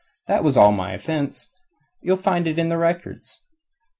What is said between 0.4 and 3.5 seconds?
was all my offence. You'll find it in the records.